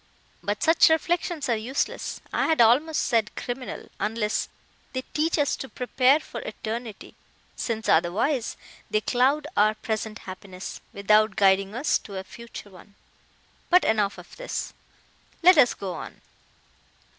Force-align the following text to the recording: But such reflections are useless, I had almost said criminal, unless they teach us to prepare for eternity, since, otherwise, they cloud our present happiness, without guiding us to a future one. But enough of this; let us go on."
But 0.41 0.63
such 0.63 0.89
reflections 0.89 1.47
are 1.47 1.55
useless, 1.55 2.21
I 2.33 2.47
had 2.47 2.59
almost 2.59 3.03
said 3.03 3.35
criminal, 3.35 3.87
unless 3.99 4.49
they 4.93 5.03
teach 5.13 5.37
us 5.37 5.55
to 5.57 5.69
prepare 5.69 6.19
for 6.19 6.41
eternity, 6.41 7.13
since, 7.55 7.87
otherwise, 7.87 8.57
they 8.89 9.01
cloud 9.01 9.45
our 9.55 9.75
present 9.75 10.17
happiness, 10.25 10.81
without 10.91 11.35
guiding 11.35 11.75
us 11.75 11.99
to 11.99 12.17
a 12.17 12.23
future 12.23 12.71
one. 12.71 12.95
But 13.69 13.85
enough 13.85 14.17
of 14.17 14.37
this; 14.37 14.73
let 15.43 15.55
us 15.59 15.75
go 15.75 15.93
on." 15.93 16.19